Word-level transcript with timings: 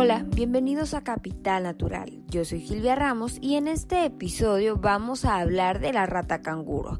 Hola, 0.00 0.24
bienvenidos 0.28 0.94
a 0.94 1.02
Capital 1.02 1.64
Natural. 1.64 2.22
Yo 2.28 2.44
soy 2.44 2.64
Silvia 2.64 2.94
Ramos 2.94 3.38
y 3.40 3.56
en 3.56 3.66
este 3.66 4.04
episodio 4.04 4.76
vamos 4.76 5.24
a 5.24 5.40
hablar 5.40 5.80
de 5.80 5.92
la 5.92 6.06
rata 6.06 6.40
canguro. 6.40 6.98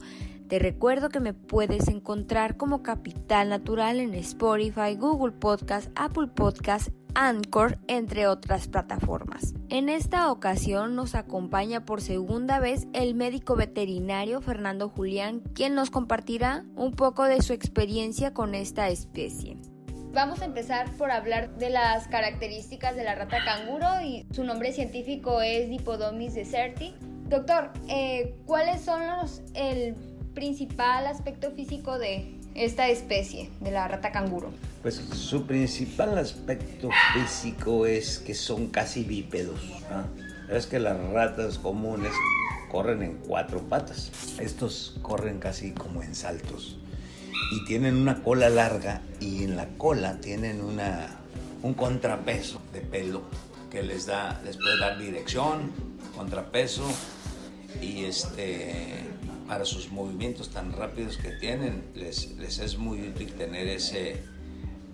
Te 0.49 0.59
recuerdo 0.59 1.09
que 1.09 1.21
me 1.21 1.33
puedes 1.33 1.87
encontrar 1.87 2.57
como 2.57 2.83
Capital 2.83 3.51
Natural 3.51 4.01
en 4.01 4.15
Spotify, 4.15 4.97
Google 4.99 5.31
Podcast, 5.31 5.93
Apple 5.95 6.27
Podcast, 6.27 6.89
Anchor, 7.15 7.79
entre 7.87 8.27
otras 8.27 8.67
plataformas. 8.67 9.55
En 9.69 9.89
esta 9.89 10.33
ocasión 10.33 10.97
nos 10.97 11.15
acompaña 11.15 11.85
por 11.85 12.01
segunda 12.01 12.59
vez 12.59 12.89
el 12.95 13.15
médico 13.15 13.55
veterinario 13.55 14.41
Fernando 14.41 14.89
Julián, 14.89 15.45
quien 15.55 15.77
nos 15.77 15.91
compartirá 15.91 16.65
un 16.75 16.91
poco 16.91 17.23
de 17.23 17.43
su 17.43 17.53
experiencia 17.53 18.35
con 18.35 18.57
esta 18.57 18.89
especie. 18.89 19.57
Vamos 20.13 20.41
a 20.41 20.47
empezar 20.47 20.91
por 20.97 21.11
hablar 21.11 21.59
de 21.59 21.69
las 21.69 22.09
características 22.09 22.97
de 22.97 23.05
la 23.05 23.15
rata 23.15 23.45
canguro 23.45 23.87
y 24.03 24.27
su 24.33 24.43
nombre 24.43 24.73
científico 24.73 25.43
es 25.43 25.69
Dipodomis 25.69 26.35
deserti. 26.35 26.95
Doctor, 27.29 27.71
eh, 27.89 28.35
¿cuáles 28.47 28.81
son 28.81 29.07
los, 29.07 29.43
el 29.55 29.95
principal 30.35 31.07
aspecto 31.07 31.51
físico 31.51 31.99
de 31.99 32.35
esta 32.55 32.89
especie, 32.89 33.51
de 33.61 33.71
la 33.71 33.87
rata 33.87 34.11
canguro? 34.11 34.51
Pues 34.81 34.95
su 34.97 35.47
principal 35.47 36.17
aspecto 36.17 36.89
físico 37.13 37.87
es 37.87 38.19
que 38.19 38.35
son 38.35 38.69
casi 38.69 39.05
bípedos. 39.05 39.61
Es 40.51 40.67
que 40.67 40.81
las 40.81 40.99
ratas 41.11 41.59
comunes 41.59 42.13
corren 42.71 43.03
en 43.03 43.19
cuatro 43.19 43.61
patas. 43.61 44.11
Estos 44.41 44.99
corren 45.03 45.39
casi 45.39 45.73
como 45.73 46.03
en 46.03 46.15
saltos 46.15 46.79
y 47.51 47.65
tienen 47.65 47.97
una 47.97 48.23
cola 48.23 48.49
larga 48.49 49.03
y 49.21 49.45
en 49.45 49.57
la 49.57 49.69
cola 49.77 50.21
tienen 50.21 50.63
una, 50.63 51.19
un 51.63 51.75
contrapeso 51.75 52.61
de 52.73 52.81
pelo 52.81 53.23
que 53.71 53.83
les 53.83 54.07
da 54.07 54.41
les 54.45 54.57
puede 54.57 54.79
dar 54.79 54.99
dirección, 54.99 55.73
contrapeso 56.17 56.85
y 57.81 58.05
este 58.05 59.05
para 59.47 59.65
sus 59.65 59.91
movimientos 59.91 60.51
tan 60.51 60.73
rápidos 60.73 61.17
que 61.17 61.31
tienen 61.33 61.85
les, 61.95 62.37
les 62.37 62.59
es 62.59 62.77
muy 62.77 63.09
útil 63.09 63.33
tener 63.33 63.67
ese, 63.67 64.23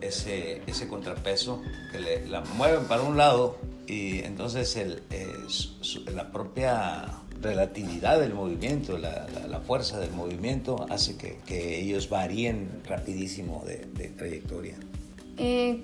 ese, 0.00 0.62
ese 0.67 0.87
contrapeso 0.87 1.61
que 1.91 1.98
le, 1.98 2.27
la 2.28 2.41
mueven 2.43 2.84
para 2.84 3.03
un 3.03 3.17
lado 3.17 3.59
y 3.87 4.21
entonces 4.21 4.77
el, 4.77 5.03
la 6.15 6.31
propia 6.31 7.21
relatividad 7.45 8.19
del 8.19 8.34
movimiento, 8.34 8.98
la, 8.98 9.61
fuerza 9.67 10.00
del 10.00 10.11
movimiento 10.11 10.87
hace 10.91 11.17
que, 11.17 11.81
ellos 11.81 12.09
varíen 12.09 12.69
rapidísimo 12.89 13.62
de, 13.67 14.09
trayectoria. 14.09 14.75
Eh, 15.37 15.81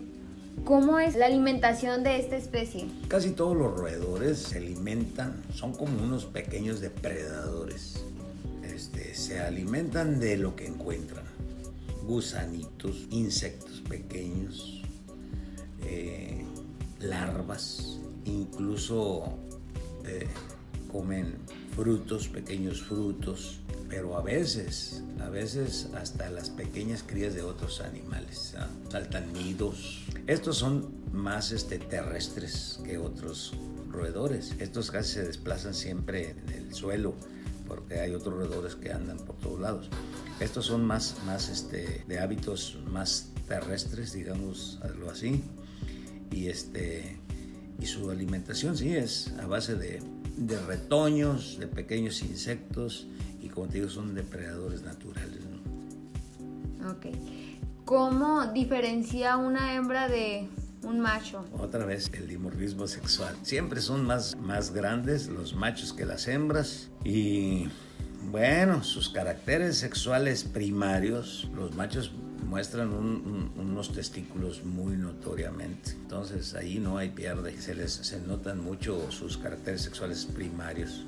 ¿Cómo 0.64 0.98
es 0.98 1.16
la 1.16 1.26
alimentación 1.26 2.02
de 2.02 2.18
esta 2.18 2.36
especie? 2.36 2.86
Casi 3.08 3.30
todos 3.30 3.56
los 3.56 3.78
roedores 3.78 4.38
se 4.38 4.58
alimentan, 4.58 5.42
son 5.54 5.72
como 5.72 6.02
unos 6.02 6.24
pequeños 6.24 6.80
depredadores. 6.80 8.04
Este, 8.62 9.14
se 9.14 9.40
alimentan 9.40 10.18
de 10.18 10.36
lo 10.36 10.56
que 10.56 10.66
encuentran. 10.66 11.24
Gusanitos, 12.06 13.06
insectos 13.10 13.82
pequeños, 13.88 14.82
eh, 15.84 16.44
larvas, 17.00 18.00
incluso 18.24 19.38
eh, 20.04 20.26
comen 20.92 21.36
frutos, 21.74 22.28
pequeños 22.28 22.82
frutos, 22.82 23.60
pero 23.88 24.16
a 24.16 24.22
veces, 24.22 25.02
a 25.20 25.28
veces 25.28 25.88
hasta 25.94 26.30
las 26.30 26.50
pequeñas 26.50 27.02
crías 27.06 27.34
de 27.34 27.42
otros 27.42 27.80
animales. 27.80 28.54
¿ah? 28.58 28.68
Saltan 28.90 29.32
nidos. 29.32 30.04
Estos 30.26 30.58
son 30.58 30.88
más 31.12 31.52
este, 31.52 31.78
terrestres 31.78 32.80
que 32.84 32.98
otros 32.98 33.54
roedores. 33.90 34.54
Estos 34.58 34.90
casi 34.90 35.14
se 35.14 35.24
desplazan 35.24 35.74
siempre 35.74 36.30
en 36.30 36.48
el 36.52 36.74
suelo 36.74 37.14
porque 37.70 38.00
hay 38.00 38.14
otros 38.14 38.34
roedores 38.34 38.74
que 38.74 38.92
andan 38.92 39.16
por 39.18 39.36
todos 39.36 39.60
lados. 39.60 39.88
Estos 40.40 40.66
son 40.66 40.84
más, 40.84 41.16
más 41.24 41.48
este, 41.48 42.04
de 42.08 42.18
hábitos 42.18 42.78
más 42.90 43.30
terrestres, 43.46 44.12
digamos 44.12 44.80
así. 45.10 45.42
Y, 46.32 46.48
este, 46.48 47.16
y 47.80 47.86
su 47.86 48.10
alimentación 48.10 48.76
sí 48.76 48.96
es 48.96 49.32
a 49.40 49.46
base 49.46 49.76
de 49.76 50.00
de 50.40 50.58
retoños, 50.58 51.58
de 51.58 51.66
pequeños 51.66 52.22
insectos 52.22 53.06
y 53.42 53.48
como 53.48 53.68
te 53.68 53.74
digo 53.74 53.90
son 53.90 54.14
depredadores 54.14 54.82
naturales. 54.82 55.38
Ok. 56.88 57.06
¿Cómo 57.84 58.46
diferencia 58.46 59.36
una 59.36 59.74
hembra 59.74 60.08
de 60.08 60.48
un 60.82 60.98
macho? 61.00 61.44
Otra 61.58 61.84
vez 61.84 62.10
el 62.14 62.26
dimorfismo 62.26 62.86
sexual. 62.86 63.36
Siempre 63.42 63.80
son 63.82 64.06
más, 64.06 64.36
más 64.36 64.72
grandes 64.72 65.28
los 65.28 65.54
machos 65.54 65.92
que 65.92 66.06
las 66.06 66.26
hembras 66.26 66.88
y 67.04 67.68
bueno, 68.30 68.82
sus 68.84 69.08
caracteres 69.08 69.78
sexuales 69.78 70.44
primarios, 70.44 71.48
los 71.54 71.74
machos 71.74 72.12
muestran 72.46 72.92
unos 72.92 73.92
testículos 73.92 74.64
muy 74.64 74.96
notoriamente. 74.96 75.92
Entonces 75.92 76.54
ahí 76.54 76.78
no 76.78 76.98
hay 76.98 77.10
pierde, 77.10 77.60
se 77.60 77.74
les 77.74 77.92
se 77.92 78.20
notan 78.20 78.62
mucho 78.62 79.10
sus 79.10 79.38
caracteres 79.38 79.82
sexuales 79.82 80.26
primarios. 80.26 81.04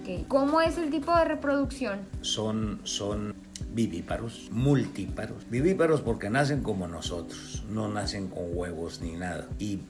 Okay. 0.00 0.24
¿Cómo 0.28 0.60
es 0.60 0.76
el 0.78 0.90
tipo 0.90 1.14
de 1.16 1.24
reproducción? 1.24 2.00
Son, 2.20 2.80
son 2.84 3.34
vivíparos, 3.70 4.48
multíparos. 4.50 5.48
Vivíparos 5.48 6.00
porque 6.00 6.28
nacen 6.28 6.62
como 6.62 6.86
nosotros, 6.86 7.64
no 7.70 7.88
nacen 7.88 8.28
con 8.28 8.44
huevos 8.52 9.00
ni 9.00 9.12
nada. 9.12 9.48
Y 9.58 9.80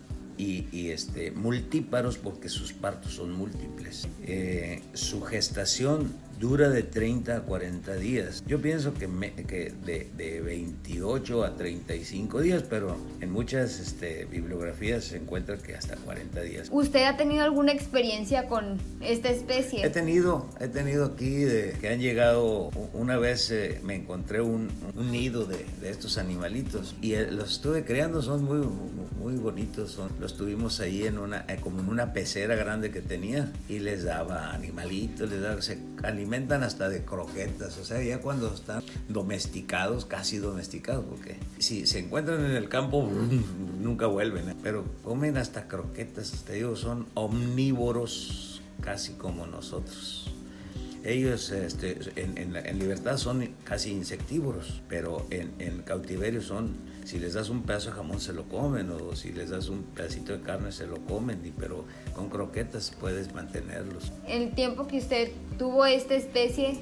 y, 0.40 0.90
este, 0.90 1.30
multíparos 1.32 2.18
porque 2.18 2.48
sus 2.48 2.72
partos 2.72 3.14
son 3.14 3.32
múltiples. 3.32 4.08
Eh, 4.22 4.82
su 4.94 5.20
gestación 5.22 6.12
dura 6.40 6.70
de 6.70 6.82
30 6.82 7.36
a 7.36 7.40
40 7.42 7.94
días. 7.96 8.42
Yo 8.46 8.60
pienso 8.62 8.94
que, 8.94 9.06
que 9.46 9.72
de, 9.84 10.08
de, 10.16 10.40
28 10.40 11.44
a 11.44 11.54
35 11.54 12.40
días, 12.40 12.64
pero 12.68 12.96
en 13.20 13.30
muchas 13.30 13.78
este, 13.78 14.24
bibliografías 14.24 15.04
se 15.04 15.18
encuentra 15.18 15.58
que 15.58 15.74
hasta 15.74 15.96
40 15.96 16.40
días. 16.40 16.68
¿Usted 16.72 17.04
ha 17.04 17.18
tenido 17.18 17.44
alguna 17.44 17.72
experiencia 17.72 18.48
con 18.48 18.78
esta 19.02 19.28
especie? 19.28 19.84
He 19.84 19.90
tenido, 19.90 20.48
he 20.58 20.68
tenido 20.68 21.04
aquí 21.04 21.40
de, 21.40 21.76
que 21.78 21.90
han 21.90 22.00
llegado, 22.00 22.70
una 22.94 23.18
vez 23.18 23.50
eh, 23.50 23.78
me 23.84 23.94
encontré 23.96 24.40
un, 24.40 24.70
un 24.96 25.12
nido 25.12 25.44
de, 25.44 25.66
de, 25.82 25.90
estos 25.90 26.16
animalitos 26.16 26.96
y 27.02 27.12
eh, 27.14 27.30
los 27.30 27.52
estuve 27.52 27.84
creando, 27.84 28.22
son 28.22 28.44
muy, 28.44 28.66
muy 29.20 29.34
bonitos, 29.34 29.90
son, 29.90 30.10
los 30.18 30.29
tuvimos 30.36 30.80
ahí 30.80 31.04
en 31.04 31.18
una, 31.18 31.44
eh, 31.48 31.58
como 31.60 31.80
en 31.80 31.88
una 31.88 32.12
pecera 32.12 32.54
grande 32.54 32.90
que 32.90 33.00
tenía 33.00 33.52
y 33.68 33.78
les 33.78 34.04
daba 34.04 34.52
animalitos, 34.52 35.30
les 35.30 35.40
daba, 35.40 35.62
se 35.62 35.78
alimentan 36.02 36.62
hasta 36.62 36.88
de 36.88 37.04
croquetas, 37.04 37.78
o 37.78 37.84
sea, 37.84 38.02
ya 38.02 38.20
cuando 38.20 38.52
están 38.52 38.82
domesticados, 39.08 40.04
casi 40.06 40.38
domesticados, 40.38 41.04
porque 41.08 41.36
si 41.58 41.86
se 41.86 42.00
encuentran 42.00 42.44
en 42.44 42.52
el 42.52 42.68
campo, 42.68 43.10
nunca 43.80 44.06
vuelven, 44.06 44.50
¿eh? 44.50 44.56
pero 44.62 44.84
comen 45.02 45.36
hasta 45.36 45.68
croquetas, 45.68 46.44
te 46.44 46.54
digo, 46.54 46.76
son 46.76 47.06
omnívoros 47.14 48.62
casi 48.80 49.12
como 49.14 49.46
nosotros. 49.46 50.32
Ellos 51.02 51.50
este, 51.50 51.98
en, 52.16 52.78
libertad 52.78 53.16
son 53.16 53.48
casi 53.64 53.90
insectívoros, 53.90 54.82
pero 54.86 55.26
en, 55.30 55.52
en 55.58 55.80
cautiverio 55.80 56.42
son 56.42 56.76
si 57.04 57.18
les 57.18 57.34
das 57.34 57.48
un 57.48 57.62
pedazo 57.62 57.90
de 57.90 57.96
jamón 57.96 58.20
se 58.20 58.32
lo 58.32 58.44
comen 58.48 58.90
o 58.90 59.14
si 59.16 59.32
les 59.32 59.50
das 59.50 59.68
un 59.68 59.82
pedacito 59.82 60.32
de 60.32 60.40
carne 60.42 60.72
se 60.72 60.86
lo 60.86 60.96
comen, 61.06 61.40
pero 61.58 61.84
con 62.14 62.28
croquetas 62.28 62.92
puedes 62.98 63.32
mantenerlos. 63.34 64.12
El 64.26 64.52
tiempo 64.54 64.86
que 64.86 64.98
usted 64.98 65.30
tuvo 65.58 65.86
esta 65.86 66.14
especie, 66.14 66.78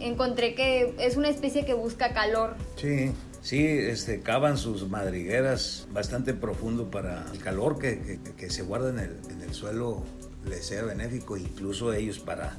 encontré 0.00 0.54
que 0.54 0.94
es 0.98 1.16
una 1.16 1.28
especie 1.28 1.64
que 1.64 1.74
busca 1.74 2.12
calor. 2.12 2.56
Sí, 2.76 3.12
sí, 3.42 3.66
este, 3.66 4.20
cavan 4.20 4.58
sus 4.58 4.88
madrigueras 4.88 5.88
bastante 5.92 6.34
profundo 6.34 6.90
para 6.90 7.24
el 7.32 7.38
calor 7.38 7.78
que, 7.78 8.20
que, 8.36 8.50
se 8.50 8.62
guarda 8.62 8.90
en 8.90 8.98
el, 8.98 9.16
en 9.30 9.42
el 9.42 9.54
suelo 9.54 10.04
les 10.48 10.66
sea 10.66 10.84
benéfico, 10.84 11.36
incluso 11.36 11.92
ellos 11.92 12.18
para 12.18 12.56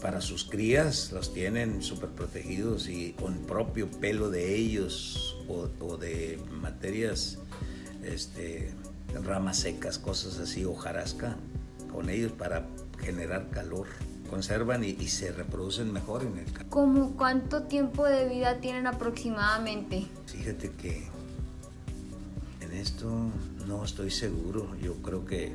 para 0.00 0.20
sus 0.20 0.44
crías 0.44 1.10
los 1.12 1.34
tienen 1.34 1.82
súper 1.82 2.10
protegidos 2.10 2.88
y 2.88 3.14
con 3.14 3.38
propio 3.46 3.90
pelo 3.90 4.30
de 4.30 4.54
ellos 4.54 5.37
o, 5.48 5.96
de 5.96 6.38
materias, 6.60 7.38
este, 8.02 8.72
ramas 9.24 9.58
secas, 9.58 9.98
cosas 9.98 10.38
así, 10.38 10.64
hojarasca, 10.64 11.36
con 11.90 12.10
ellos 12.10 12.32
para 12.32 12.66
generar 12.98 13.50
calor. 13.50 13.86
Conservan 14.30 14.84
y, 14.84 14.94
se 15.08 15.32
reproducen 15.32 15.90
mejor 15.90 16.22
en 16.22 16.38
el 16.38 16.52
calor. 16.52 16.68
¿Cómo 16.68 17.16
cuánto 17.16 17.62
tiempo 17.62 18.04
de 18.04 18.28
vida 18.28 18.58
tienen 18.60 18.86
aproximadamente? 18.86 20.06
Fíjate 20.26 20.70
que 20.72 21.08
en 22.60 22.72
esto 22.72 23.10
no 23.66 23.84
estoy 23.84 24.10
seguro. 24.10 24.76
Yo 24.82 24.96
creo 24.96 25.24
que 25.24 25.54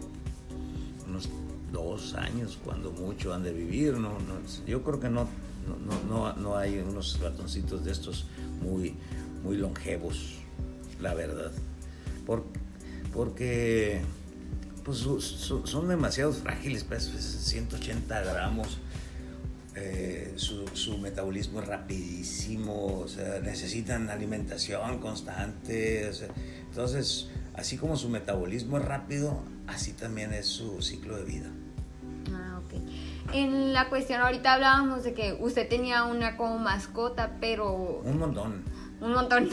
unos 1.08 1.30
dos 1.74 2.14
años, 2.14 2.58
cuando 2.64 2.92
mucho 2.92 3.34
han 3.34 3.44
de 3.44 3.52
vivir. 3.52 3.94
No, 3.96 4.18
yo 4.66 4.82
creo 4.84 5.00
que 5.00 5.10
no, 5.10 5.28
no, 6.08 6.34
no, 6.34 6.56
hay 6.56 6.80
unos 6.80 7.20
ratoncitos 7.20 7.84
de 7.84 7.92
estos 7.92 8.26
muy, 8.62 8.96
muy 9.44 9.58
longevos, 9.58 10.36
la 11.02 11.14
verdad. 11.14 11.52
porque 13.14 14.02
pues 14.84 14.98
son 14.98 15.88
demasiado 15.88 16.34
frágiles, 16.34 16.84
pues 16.84 17.06
180 17.06 18.22
gramos. 18.22 18.80
Eh, 19.76 20.34
su, 20.36 20.98
metabolismo 21.00 21.62
es 21.62 21.68
rapidísimo, 21.68 23.00
o 23.00 23.08
sea, 23.08 23.40
necesitan 23.40 24.10
alimentación 24.10 25.00
constante. 25.00 26.12
entonces, 26.70 27.30
así 27.56 27.78
como 27.78 27.98
su 27.98 28.10
metabolismo 28.10 28.78
es 28.78 28.86
rápido, 28.86 29.42
así 29.68 29.94
también 29.94 30.34
es 30.34 30.46
su 30.46 30.82
ciclo 30.82 31.18
de 31.18 31.24
vida. 31.24 31.50
Ah, 32.32 32.60
ok. 32.64 33.34
En 33.34 33.74
la 33.74 33.90
cuestión, 33.90 34.22
ahorita 34.22 34.54
hablábamos 34.54 35.04
de 35.04 35.14
que 35.14 35.38
usted 35.40 35.68
tenía 35.68 36.04
una 36.04 36.38
como 36.38 36.60
mascota, 36.60 37.38
pero... 37.40 38.02
Un 38.04 38.20
montón. 38.20 38.64
Un 39.04 39.14
montón. 39.14 39.50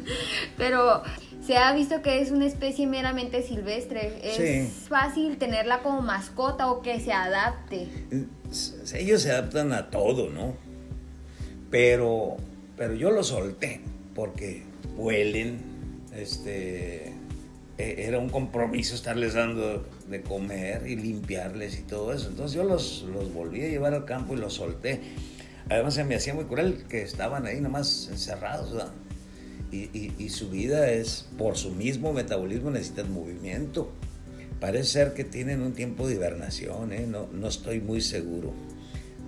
pero 0.56 1.02
se 1.40 1.56
ha 1.56 1.72
visto 1.72 2.02
que 2.02 2.20
es 2.20 2.30
una 2.30 2.46
especie 2.46 2.86
meramente 2.86 3.42
silvestre. 3.42 4.18
¿Es 4.22 4.88
fácil 4.88 5.38
tenerla 5.38 5.82
como 5.82 6.02
mascota 6.02 6.70
o 6.70 6.82
que 6.82 6.98
se 7.00 7.12
adapte? 7.12 7.88
Ellos 8.94 9.22
se 9.22 9.30
adaptan 9.30 9.72
a 9.72 9.88
todo, 9.90 10.30
¿no? 10.30 10.54
Pero, 11.70 12.36
pero 12.76 12.94
yo 12.94 13.10
los 13.10 13.28
solté 13.28 13.80
porque 14.14 14.64
huelen, 14.96 15.60
este, 16.14 17.12
e, 17.78 18.06
era 18.06 18.18
un 18.18 18.30
compromiso 18.30 18.96
estarles 18.96 19.34
dando 19.34 19.86
de 20.08 20.22
comer 20.22 20.88
y 20.88 20.96
limpiarles 20.96 21.78
y 21.78 21.82
todo 21.82 22.12
eso. 22.12 22.28
Entonces 22.28 22.56
yo 22.56 22.64
los, 22.64 23.06
los 23.12 23.32
volví 23.32 23.62
a 23.62 23.68
llevar 23.68 23.94
al 23.94 24.04
campo 24.04 24.34
y 24.34 24.38
los 24.38 24.54
solté. 24.54 25.00
Además 25.70 25.94
se 25.94 26.04
me 26.04 26.14
hacía 26.14 26.34
muy 26.34 26.44
cruel 26.44 26.84
que 26.88 27.02
estaban 27.02 27.46
ahí 27.46 27.60
nomás 27.60 28.08
encerrados, 28.10 28.72
¿verdad? 28.72 28.92
y, 29.70 30.28
su 30.30 30.50
vida 30.50 30.90
es, 30.90 31.26
por 31.36 31.56
su 31.56 31.70
mismo 31.70 32.12
metabolismo, 32.12 32.70
necesitan 32.70 33.12
movimiento. 33.12 33.90
Parece 34.60 34.84
ser 34.84 35.14
que 35.14 35.24
tienen 35.24 35.62
un 35.62 35.72
tiempo 35.72 36.08
de 36.08 36.14
hibernación, 36.14 36.92
¿eh? 36.92 37.06
no, 37.06 37.28
no, 37.32 37.48
estoy 37.48 37.80
muy 37.80 38.00
seguro, 38.00 38.52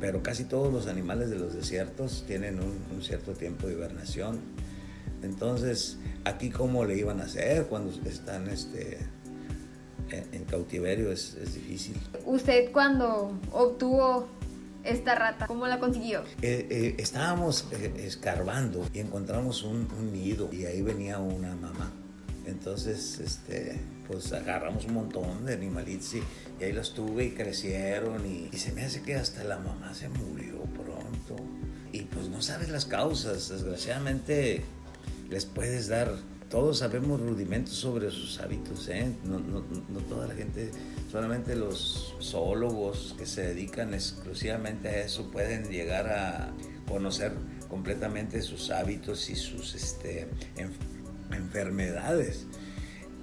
pero 0.00 0.22
casi 0.22 0.44
todos 0.44 0.72
los 0.72 0.86
animales 0.86 1.30
de 1.30 1.38
los 1.38 1.54
desiertos 1.54 2.24
tienen 2.26 2.58
un, 2.58 3.02
cierto 3.02 3.32
tiempo 3.32 3.66
de 3.66 3.74
hibernación. 3.74 4.40
Entonces, 5.22 5.98
aquí 6.24 6.50
cómo 6.50 6.84
le 6.84 6.96
iban 6.96 7.20
a 7.20 7.24
hacer 7.24 7.66
cuando 7.66 7.92
están 8.08 8.48
este, 8.48 8.98
en, 10.10 10.44
cautiverio 10.46 11.12
es, 11.12 11.36
es 11.40 11.54
difícil. 11.54 11.96
¿Usted 12.24 12.72
cuando 12.72 13.38
obtuvo 13.52 14.26
esta 14.84 15.14
rata? 15.14 15.46
¿Cómo 15.46 15.66
la 15.66 15.78
consiguió? 15.78 16.22
Eh, 16.42 16.66
eh, 16.70 16.94
estábamos 16.98 17.66
eh, 17.72 17.92
escarbando 18.06 18.86
y 18.92 19.00
encontramos 19.00 19.62
un, 19.62 19.88
nido 20.12 20.50
y 20.52 20.66
ahí 20.66 20.82
venía 20.82 21.18
una 21.18 21.54
mamá. 21.54 21.92
Entonces, 22.46 23.20
este, 23.20 23.78
pues 24.08 24.32
agarramos 24.32 24.86
un 24.86 24.94
montón 24.94 25.44
de 25.44 25.54
animalitos 25.54 26.14
y, 26.14 26.22
ahí 26.62 26.72
los 26.72 26.94
tuve 26.94 27.26
y 27.26 27.30
crecieron 27.30 28.26
y, 28.26 28.48
y, 28.52 28.58
se 28.58 28.72
me 28.72 28.84
hace 28.84 29.02
que 29.02 29.14
hasta 29.14 29.44
la 29.44 29.58
mamá 29.58 29.94
se 29.94 30.08
murió 30.08 30.58
pronto. 30.62 31.36
Y 31.92 32.02
pues 32.02 32.28
no 32.28 32.40
sabes 32.40 32.68
las 32.68 32.86
causas, 32.86 33.48
desgraciadamente 33.48 34.62
les 35.28 35.44
puedes 35.44 35.88
dar 35.88 36.12
todos 36.50 36.78
sabemos 36.78 37.20
rudimentos 37.20 37.74
sobre 37.74 38.10
sus 38.10 38.40
hábitos, 38.40 38.88
no, 39.24 39.38
no, 39.38 39.62
no, 39.88 40.00
toda 40.00 40.26
la 40.26 40.34
gente, 40.34 40.72
solamente 41.10 41.56
los 41.56 42.14
zoólogos 42.20 43.14
que 43.18 43.26
se 43.26 43.42
dedican 43.42 43.94
exclusivamente 43.94 44.88
a 44.88 45.04
eso 45.04 45.30
pueden 45.30 45.68
llegar 45.68 46.08
a 46.08 46.52
conocer 46.88 47.32
completamente 47.68 48.42
sus 48.42 48.70
hábitos 48.70 49.28
y 49.30 49.36
sus 49.36 49.74
este, 49.74 50.28
enfermedades. 51.30 52.46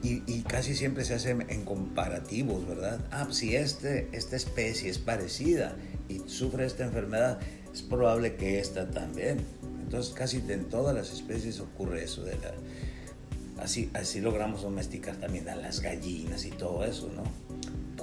Y, 0.03 0.21
y, 0.31 0.43
casi 0.43 0.75
siempre 0.75 1.05
se 1.05 1.15
hacen 1.15 1.45
en 1.49 1.65
comparativos, 1.65 2.67
¿verdad? 2.67 2.99
Ah, 3.09 3.27
si 3.31 3.55
este, 3.55 4.07
esta 4.11 4.35
especie 4.35 4.91
es 4.91 4.99
parecida 4.99 5.75
y 6.07 6.19
sufre 6.27 6.65
esta 6.67 6.85
enfermedad, 6.85 7.39
es 7.73 7.81
probable 7.81 8.35
que 8.35 8.59
esta 8.59 8.89
también. 8.91 9.39
Entonces 9.81 10.13
casi 10.13 10.43
en 10.49 10.65
todas 10.65 10.93
las 10.93 11.11
especies 11.11 11.59
ocurre 11.59 12.03
eso 12.03 12.23
de 12.23 12.35
la, 12.35 12.53
Así, 13.59 13.89
así 13.93 14.21
logramos 14.21 14.61
domesticar 14.61 15.15
también 15.15 15.49
a 15.49 15.55
las 15.55 15.79
gallinas 15.79 16.45
y 16.45 16.51
todo 16.51 16.85
eso, 16.85 17.09
¿no? 17.15 17.23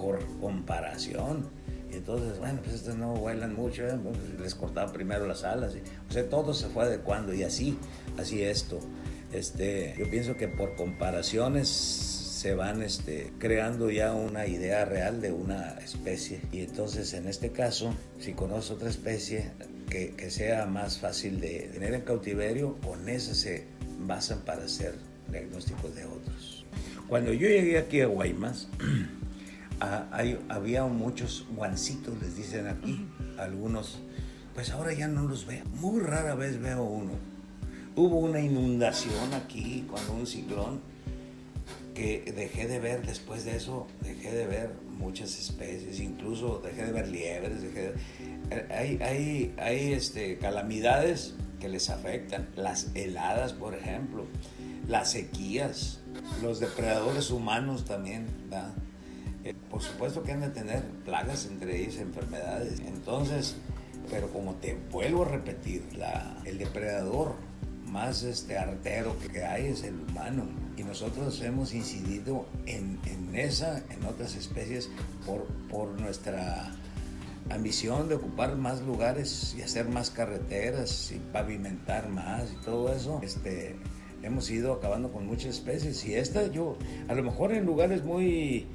Por 0.04 0.22
comparación. 0.38 1.46
Y 1.90 1.96
entonces, 1.96 2.38
bueno, 2.38 2.60
pues 2.62 2.74
estos 2.74 2.96
no 2.96 3.14
vuelan 3.14 3.54
mucho, 3.54 3.86
¿eh? 3.86 3.98
pues 4.02 4.38
les 4.38 4.54
cortaba 4.54 4.92
primero 4.92 5.26
las 5.26 5.44
alas. 5.44 5.72
o 6.08 6.12
sea, 6.12 6.28
todo 6.28 6.52
se 6.52 6.66
fue 6.66 6.84
adecuando 6.84 7.32
y 7.32 7.42
así, 7.42 7.78
así 8.18 8.42
esto. 8.42 8.80
Este, 9.32 9.94
yo 9.98 10.10
pienso 10.10 10.36
que 10.36 10.46
por 10.46 10.74
comparaciones 10.76 11.68
se 11.68 12.54
van 12.54 12.82
este, 12.82 13.32
creando 13.38 13.90
ya 13.90 14.12
una 14.12 14.46
idea 14.46 14.84
real 14.84 15.22
de 15.22 15.32
una 15.32 15.78
especie. 15.78 16.42
Y 16.52 16.60
entonces, 16.60 17.14
en 17.14 17.26
este 17.26 17.50
caso, 17.50 17.94
si 18.20 18.34
conoces 18.34 18.72
otra 18.72 18.90
especie 18.90 19.52
que, 19.88 20.10
que 20.10 20.30
sea 20.30 20.66
más 20.66 20.98
fácil 20.98 21.40
de 21.40 21.70
tener 21.72 21.94
en 21.94 22.02
cautiverio, 22.02 22.76
con 22.84 23.08
esa 23.08 23.34
se 23.34 23.64
basan 24.00 24.40
para 24.40 24.64
hacer 24.64 24.96
diagnósticos 25.30 25.94
de 25.94 26.04
otros. 26.04 26.66
Cuando 27.08 27.32
yo 27.32 27.48
llegué 27.48 27.78
aquí 27.78 28.00
a 28.00 28.06
Guaymas, 28.06 28.68
había 29.80 30.84
muchos 30.84 31.46
guancitos, 31.54 32.20
les 32.20 32.36
dicen 32.36 32.66
aquí, 32.66 33.06
algunos, 33.38 34.00
pues 34.54 34.70
ahora 34.70 34.92
ya 34.92 35.08
no 35.08 35.24
los 35.24 35.46
veo, 35.46 35.64
muy 35.80 36.00
rara 36.00 36.34
vez 36.34 36.60
veo 36.60 36.82
uno. 36.82 37.12
Hubo 37.96 38.18
una 38.18 38.40
inundación 38.40 39.34
aquí 39.34 39.86
con 39.88 40.16
un 40.16 40.26
ciclón 40.26 40.80
que 41.94 42.32
dejé 42.36 42.66
de 42.66 42.80
ver, 42.80 43.06
después 43.06 43.44
de 43.44 43.56
eso 43.56 43.86
dejé 44.02 44.32
de 44.32 44.46
ver 44.46 44.74
muchas 44.98 45.38
especies, 45.38 46.00
incluso 46.00 46.60
dejé 46.64 46.86
de 46.86 46.92
ver 46.92 47.08
liebres, 47.08 47.62
hay, 48.70 48.98
hay, 49.00 49.54
hay 49.58 49.92
este, 49.92 50.38
calamidades 50.38 51.34
que 51.60 51.68
les 51.68 51.90
afectan, 51.90 52.48
las 52.56 52.88
heladas 52.94 53.52
por 53.52 53.74
ejemplo, 53.74 54.26
las 54.88 55.12
sequías, 55.12 56.00
los 56.42 56.58
depredadores 56.60 57.30
humanos 57.30 57.84
también, 57.84 58.26
eh, 59.44 59.54
por 59.70 59.82
supuesto 59.82 60.22
que 60.22 60.32
han 60.32 60.40
de 60.40 60.48
tener 60.48 60.82
plagas 61.04 61.46
entre 61.46 61.82
ellos, 61.82 61.96
enfermedades. 61.96 62.80
Entonces, 62.80 63.56
pero 64.10 64.28
como 64.30 64.54
te 64.54 64.78
vuelvo 64.90 65.24
a 65.24 65.28
repetir, 65.28 65.84
la, 65.96 66.40
el 66.44 66.58
depredador 66.58 67.34
más 67.86 68.22
este, 68.22 68.58
artero 68.58 69.16
que 69.32 69.44
hay 69.44 69.66
es 69.66 69.84
el 69.84 70.00
humano. 70.00 70.44
Y 70.76 70.82
nosotros 70.82 71.40
hemos 71.42 71.74
incidido 71.74 72.46
en, 72.66 72.98
en 73.06 73.36
esa, 73.36 73.82
en 73.90 74.04
otras 74.04 74.34
especies, 74.34 74.90
por, 75.24 75.44
por 75.70 75.88
nuestra 76.00 76.74
ambición 77.50 78.08
de 78.08 78.14
ocupar 78.14 78.56
más 78.56 78.80
lugares 78.80 79.54
y 79.56 79.62
hacer 79.62 79.88
más 79.88 80.10
carreteras 80.10 81.12
y 81.12 81.18
pavimentar 81.32 82.08
más 82.08 82.50
y 82.50 82.64
todo 82.64 82.92
eso. 82.92 83.20
Este, 83.22 83.76
hemos 84.22 84.50
ido 84.50 84.72
acabando 84.72 85.12
con 85.12 85.26
muchas 85.26 85.56
especies 85.56 86.04
y 86.06 86.14
esta 86.14 86.46
yo, 86.46 86.78
a 87.08 87.14
lo 87.14 87.22
mejor 87.22 87.52
en 87.52 87.66
lugares 87.66 88.02
muy 88.02 88.66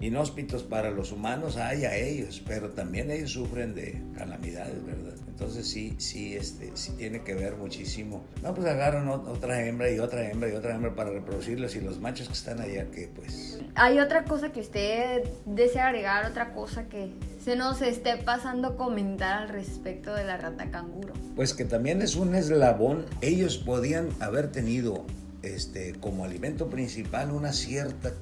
inhóspitos 0.00 0.62
para 0.62 0.90
los 0.90 1.12
humanos 1.12 1.56
hay 1.56 1.84
a 1.84 1.96
ellos, 1.96 2.42
pero 2.46 2.70
también 2.70 3.10
ellos 3.10 3.32
sufren 3.32 3.74
de 3.74 4.00
calamidades, 4.16 4.84
¿verdad? 4.84 5.14
Entonces 5.28 5.68
sí, 5.68 5.94
sí, 5.98 6.36
este, 6.36 6.72
sí 6.74 6.92
tiene 6.96 7.22
que 7.22 7.34
ver 7.34 7.56
muchísimo. 7.56 8.24
No, 8.42 8.54
pues 8.54 8.66
agarran 8.66 9.08
otra 9.08 9.64
hembra 9.64 9.88
y 9.90 10.00
otra 10.00 10.28
hembra 10.28 10.48
y 10.48 10.52
otra 10.52 10.74
hembra 10.74 10.94
para 10.94 11.10
reproducirlos 11.10 11.76
y 11.76 11.80
los 11.80 12.00
machos 12.00 12.26
que 12.26 12.32
están 12.32 12.60
allá 12.60 12.90
que 12.90 13.08
pues... 13.14 13.60
¿Hay 13.76 14.00
otra 14.00 14.24
cosa 14.24 14.50
que 14.50 14.60
usted 14.60 15.22
desea 15.46 15.86
agregar, 15.86 16.28
otra 16.28 16.54
cosa 16.54 16.88
que 16.88 17.12
se 17.40 17.54
nos 17.54 17.82
esté 17.82 18.16
pasando 18.16 18.76
comentar 18.76 19.42
al 19.42 19.48
respecto 19.48 20.12
de 20.12 20.24
la 20.24 20.36
rata 20.36 20.70
canguro? 20.70 21.14
Pues 21.36 21.54
que 21.54 21.64
también 21.64 22.02
es 22.02 22.16
un 22.16 22.34
eslabón. 22.34 23.06
Ellos 23.20 23.58
podían 23.58 24.08
haber 24.20 24.50
tenido 24.50 25.06
este, 25.42 25.94
como 26.00 26.24
alimento 26.24 26.68
principal 26.68 27.30
una 27.30 27.52
cierta 27.52 28.12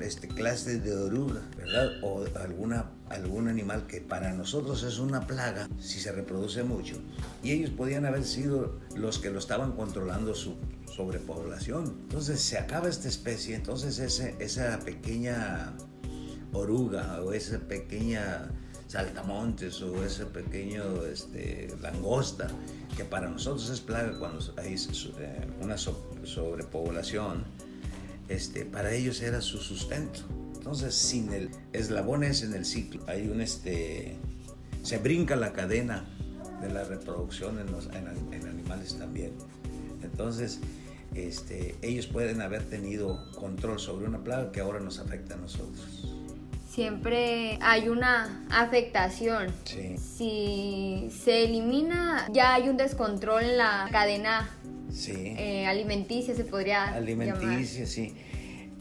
este, 0.00 0.28
clase 0.28 0.80
de 0.80 0.94
oruga, 0.94 1.42
¿verdad? 1.56 1.92
O 2.02 2.24
alguna, 2.36 2.90
algún 3.08 3.48
animal 3.48 3.86
que 3.86 4.00
para 4.00 4.32
nosotros 4.32 4.82
es 4.82 4.98
una 4.98 5.26
plaga 5.26 5.68
si 5.78 6.00
se 6.00 6.12
reproduce 6.12 6.62
mucho. 6.62 6.96
Y 7.42 7.52
ellos 7.52 7.70
podían 7.70 8.04
haber 8.06 8.24
sido 8.24 8.80
los 8.94 9.18
que 9.18 9.30
lo 9.30 9.38
estaban 9.38 9.72
controlando 9.72 10.34
su 10.34 10.56
sobrepoblación. 10.94 11.84
Entonces 12.02 12.40
se 12.40 12.58
acaba 12.58 12.88
esta 12.88 13.08
especie, 13.08 13.54
entonces 13.54 13.98
ese, 13.98 14.34
esa 14.38 14.78
pequeña 14.80 15.74
oruga 16.52 17.22
o 17.22 17.32
esa 17.32 17.58
pequeña 17.58 18.48
saltamontes 18.88 19.82
o 19.82 20.04
ese 20.04 20.26
pequeño 20.26 21.04
este, 21.04 21.68
langosta, 21.80 22.48
que 22.96 23.04
para 23.04 23.28
nosotros 23.28 23.68
es 23.70 23.80
plaga 23.80 24.18
cuando 24.18 24.40
hay 24.56 24.74
eh, 24.74 25.46
una 25.60 25.76
sobrepoblación, 25.78 27.44
este, 28.28 28.64
para 28.64 28.92
ellos 28.92 29.20
era 29.22 29.40
su 29.40 29.58
sustento. 29.58 30.20
Entonces, 30.54 30.94
sin 30.94 31.32
el 31.32 31.50
eslabón 31.72 32.24
es 32.24 32.42
en 32.42 32.54
el 32.54 32.64
ciclo, 32.64 33.04
hay 33.06 33.28
un 33.28 33.40
este, 33.40 34.16
se 34.82 34.98
brinca 34.98 35.36
la 35.36 35.52
cadena 35.52 36.04
de 36.60 36.72
la 36.72 36.84
reproducción 36.84 37.58
en, 37.58 38.46
animales 38.46 38.96
también. 38.98 39.32
Entonces, 40.02 40.60
este, 41.14 41.76
ellos 41.82 42.06
pueden 42.06 42.40
haber 42.40 42.64
tenido 42.64 43.30
control 43.32 43.78
sobre 43.78 44.06
una 44.06 44.22
plaga 44.22 44.52
que 44.52 44.60
ahora 44.60 44.80
nos 44.80 44.98
afecta 44.98 45.34
a 45.34 45.38
nosotros. 45.38 46.15
Siempre 46.80 47.58
hay 47.62 47.88
una 47.88 48.44
afectación. 48.50 49.50
Sí. 49.64 49.96
Si 49.96 51.08
se 51.24 51.44
elimina, 51.44 52.28
ya 52.30 52.52
hay 52.52 52.68
un 52.68 52.76
descontrol 52.76 53.44
en 53.44 53.56
la 53.56 53.88
cadena 53.90 54.50
Sí. 54.92 55.12
eh, 55.16 55.66
alimenticia, 55.66 56.34
se 56.34 56.44
podría 56.44 56.84
Alimenticia, 56.94 57.86
sí. 57.86 58.14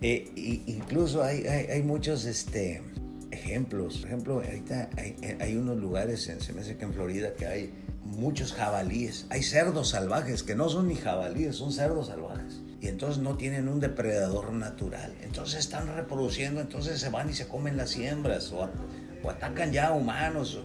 Eh, 0.02 0.30
y- 0.36 0.64
incluso 0.68 1.24
hay, 1.24 1.48
hay, 1.48 1.68
hay 1.68 1.84
muchos 1.84 2.26
este, 2.26 2.82
ejemplos. 3.32 4.00
Por 4.00 4.08
ejemplo, 4.10 4.34
ahorita 4.44 4.90
hay, 4.98 5.16
hay 5.40 5.56
unos 5.56 5.78
lugares, 5.78 6.28
en, 6.28 6.42
se 6.42 6.52
me 6.52 6.62
hace 6.62 6.76
que 6.76 6.84
en 6.84 6.94
Florida, 6.94 7.34
que 7.34 7.48
hay 7.48 7.74
muchos 8.04 8.52
jabalíes. 8.52 9.26
Hay 9.30 9.42
cerdos 9.42 9.90
salvajes 9.92 10.44
que 10.44 10.54
no 10.54 10.68
son 10.68 10.90
ni 10.90 10.96
jabalíes, 10.96 11.56
son 11.56 11.72
cerdos 11.72 12.08
salvajes. 12.08 12.60
Y 12.82 12.88
entonces 12.88 13.22
no 13.22 13.36
tienen 13.36 13.68
un 13.68 13.80
depredador 13.80 14.52
natural. 14.54 15.14
Entonces 15.22 15.60
están 15.60 15.94
reproduciendo, 15.96 16.62
entonces 16.62 17.00
se 17.00 17.10
van 17.10 17.30
y 17.30 17.34
se 17.34 17.48
comen 17.48 17.78
las 17.78 17.92
siembras 17.92 18.52
o, 18.52 18.70
o 19.24 19.30
atacan 19.30 19.72
ya 19.72 19.92
humanos. 19.92 20.60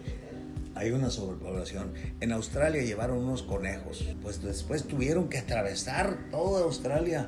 Hay 0.75 0.91
una 0.91 1.09
sobrepoblación. 1.09 1.93
En 2.19 2.31
Australia 2.31 2.81
llevaron 2.83 3.17
unos 3.17 3.43
conejos. 3.43 4.05
Pues 4.21 4.41
después 4.41 4.83
tuvieron 4.83 5.29
que 5.29 5.39
atravesar 5.39 6.17
toda 6.31 6.63
Australia 6.63 7.27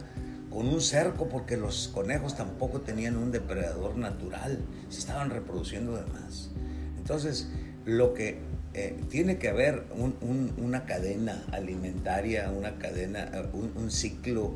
con 0.50 0.68
un 0.68 0.82
cerco 0.82 1.28
porque 1.28 1.58
los 1.58 1.88
conejos 1.88 2.36
tampoco 2.36 2.82
tenían 2.82 3.18
un 3.18 3.32
depredador 3.32 3.98
natural. 3.98 4.60
Se 4.90 5.00
estaban 5.00 5.30
reproduciendo 5.30 5.96
de 5.96 6.06
más. 6.06 6.52
Entonces, 6.98 7.50
lo 7.86 8.13
que 8.13 8.38
eh, 8.74 8.96
tiene 9.10 9.38
que 9.38 9.50
haber 9.50 9.84
un- 9.98 10.15
un- 10.22 10.53
una 10.58 10.86
cadena 10.86 11.44
alimentaria, 11.51 12.50
una 12.51 12.77
cadena, 12.80 13.30
eh, 13.34 13.46
un, 13.53 13.72
un 13.75 13.92
ciclo. 13.92 14.56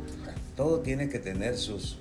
Todo 0.55 0.79
tiene 0.79 1.07
que 1.09 1.19
tener 1.19 1.55
sus, 1.57 1.97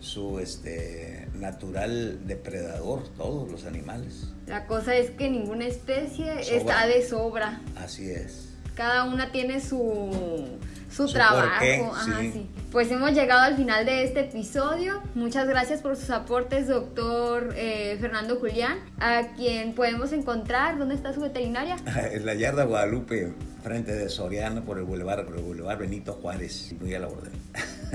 su 0.00 0.38
este, 0.40 1.28
natural 1.34 2.26
depredador, 2.26 3.08
todos 3.16 3.50
los 3.50 3.64
animales. 3.64 4.28
La 4.46 4.66
cosa 4.66 4.94
es 4.96 5.10
que 5.10 5.30
ninguna 5.30 5.66
especie 5.66 6.42
Sobra. 6.44 6.56
está 6.58 6.86
de 6.86 7.02
sobra. 7.06 7.60
Así 7.76 8.10
es. 8.10 8.50
Cada 8.74 9.04
una 9.04 9.30
tiene 9.30 9.60
su, 9.60 10.48
su, 10.90 11.06
Su 11.08 11.14
trabajo. 11.14 11.48
porqué, 11.50 11.84
Ajá, 11.92 12.20
sí. 12.20 12.30
sí. 12.32 12.46
Pues 12.72 12.90
hemos 12.90 13.12
llegado 13.12 13.42
al 13.42 13.54
final 13.56 13.86
de 13.86 14.02
este 14.02 14.18
episodio. 14.20 15.00
Muchas 15.14 15.46
gracias 15.46 15.80
por 15.80 15.94
sus 15.96 16.10
aportes, 16.10 16.66
doctor 16.66 17.54
eh, 17.56 17.96
Fernando 18.00 18.34
Julián, 18.40 18.78
a 18.98 19.28
quien 19.36 19.74
podemos 19.74 20.12
encontrar. 20.12 20.76
¿Dónde 20.76 20.96
está 20.96 21.12
su 21.14 21.20
veterinaria? 21.20 21.76
En 22.12 22.26
la 22.26 22.34
yarda 22.34 22.64
Guadalupe, 22.64 23.32
frente 23.62 23.94
de 23.94 24.08
Soriano, 24.08 24.64
por 24.64 24.78
el 24.78 24.84
bulevar, 24.84 25.24
por 25.24 25.36
el 25.36 25.42
bulevar 25.42 25.78
Benito 25.78 26.14
Juárez. 26.14 26.74
Muy 26.80 26.92
a 26.94 26.98
la 26.98 27.06
orden. 27.06 27.30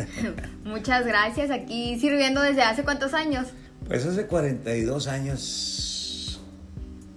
Muchas 0.63 1.05
gracias. 1.05 1.51
Aquí 1.51 1.99
sirviendo 1.99 2.41
desde 2.41 2.61
hace 2.61 2.83
cuántos 2.83 3.13
años. 3.13 3.47
Pues 3.85 4.05
hace 4.05 4.27
42 4.27 5.07
años, 5.07 6.39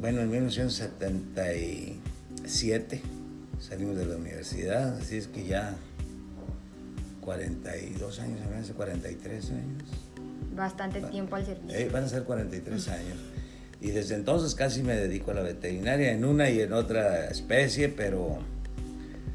bueno, 0.01 0.21
en 0.21 0.31
1977 0.31 3.03
salimos 3.63 3.97
de 3.97 4.07
la 4.07 4.17
universidad, 4.17 4.97
así 4.99 5.17
es 5.17 5.29
que 5.29 5.45
ya 5.45 5.77
42 7.21 8.21
años, 8.21 8.41
me 8.51 8.57
hace 8.57 8.73
43 8.73 9.51
años. 9.51 9.83
Bastante 10.55 11.01
tiempo 11.03 11.37
al 11.37 11.47
servicio. 11.47 11.79
Eh, 11.79 11.89
van 11.91 12.05
a 12.05 12.09
ser 12.09 12.25
43 12.25 12.89
años. 12.89 13.19
Y 13.81 13.91
desde 13.91 14.17
entonces 14.17 14.55
casi 14.55 14.83
me 14.83 14.95
dedico 14.95 15.31
a 15.31 15.35
la 15.35 15.43
veterinaria 15.43 16.13
en 16.13 16.25
una 16.25 16.51
y 16.51 16.61
en 16.61 16.73
otra 16.73 17.29
especie, 17.29 17.89
pero 17.89 18.39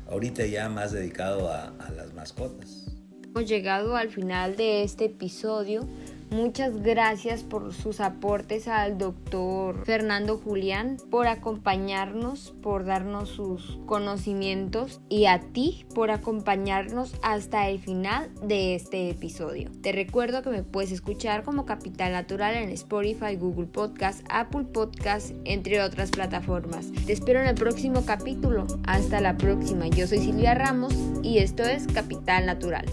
ahorita 0.09 0.45
ya 0.45 0.69
más 0.69 0.91
dedicado 0.91 1.51
a, 1.51 1.73
a 1.79 1.91
las 1.91 2.13
mascotas. 2.13 2.85
Hemos 3.23 3.49
llegado 3.49 3.95
al 3.95 4.09
final 4.09 4.55
de 4.55 4.83
este 4.83 5.05
episodio. 5.05 5.87
Muchas 6.29 6.81
gracias 6.81 7.43
por 7.43 7.73
sus 7.73 8.01
aportes 8.01 8.67
al 8.67 8.97
doctor 8.97 9.85
Fernando 9.85 10.37
Julián, 10.37 10.97
por 11.09 11.27
acompañarnos, 11.27 12.53
por 12.61 12.83
darnos 12.83 13.29
sus 13.29 13.79
conocimientos 13.85 14.99
y 15.07 15.25
a 15.25 15.39
ti 15.39 15.85
por 15.95 16.11
acompañarnos 16.11 17.15
hasta 17.21 17.69
el 17.69 17.79
final 17.79 18.29
de 18.43 18.75
este 18.75 19.09
episodio. 19.09 19.71
Te 19.81 19.93
recuerdo 19.93 20.41
que 20.41 20.49
me 20.49 20.63
puedes 20.63 20.91
escuchar 20.91 21.43
como 21.43 21.65
Capital 21.65 22.11
Natural 22.11 22.55
en 22.55 22.69
Spotify, 22.71 23.35
Google 23.37 23.67
Podcast, 23.67 24.25
Apple 24.29 24.65
Podcast, 24.65 25.31
entre 25.45 25.81
otras 25.81 26.11
plataformas. 26.11 26.91
Te 27.05 27.13
espero 27.13 27.39
en 27.39 27.47
el 27.47 27.55
próximo 27.55 28.05
capítulo. 28.05 28.67
Hasta 28.85 29.21
la 29.21 29.37
próxima. 29.37 29.87
Yo 29.87 30.07
soy 30.07 30.19
Silvia 30.19 30.53
Ramos 30.55 30.93
y 31.23 31.37
esto 31.37 31.63
es 31.63 31.87
Capital 31.87 32.45
Natural. 32.45 32.85